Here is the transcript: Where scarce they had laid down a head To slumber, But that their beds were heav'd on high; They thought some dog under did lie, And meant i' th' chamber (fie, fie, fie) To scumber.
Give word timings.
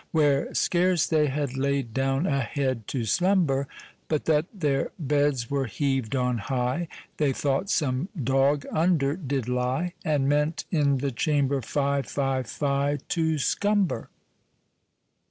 Where 0.09 0.51
scarce 0.55 1.05
they 1.05 1.27
had 1.27 1.55
laid 1.55 1.93
down 1.93 2.25
a 2.25 2.39
head 2.39 2.87
To 2.87 3.05
slumber, 3.05 3.67
But 4.07 4.25
that 4.25 4.47
their 4.51 4.89
beds 4.97 5.51
were 5.51 5.67
heav'd 5.67 6.15
on 6.15 6.39
high; 6.39 6.87
They 7.17 7.31
thought 7.31 7.69
some 7.69 8.09
dog 8.19 8.65
under 8.71 9.15
did 9.15 9.47
lie, 9.47 9.93
And 10.03 10.27
meant 10.27 10.65
i' 10.73 10.81
th' 10.97 11.15
chamber 11.15 11.61
(fie, 11.61 12.01
fie, 12.01 12.41
fie) 12.41 12.97
To 12.97 13.37
scumber. 13.37 14.07